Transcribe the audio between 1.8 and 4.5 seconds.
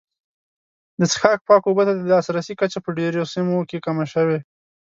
ته د لاسرسي کچه په ډېرو سیمو کې کمه شوې.